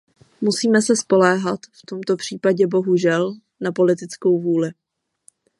Musíme 0.41 0.81
se 0.81 0.95
spoléhat, 0.95 1.59
v 1.71 1.85
tomto 1.85 2.15
případě 2.17 2.67
bohužel, 2.67 3.33
na 3.59 3.71
politickou 3.71 4.41
vůli. 4.41 4.71